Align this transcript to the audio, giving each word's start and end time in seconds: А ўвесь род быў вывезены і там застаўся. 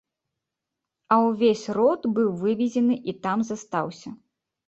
А 1.15 1.17
ўвесь 1.25 1.65
род 1.77 2.01
быў 2.17 2.29
вывезены 2.45 2.95
і 3.13 3.17
там 3.27 3.43
застаўся. 3.53 4.09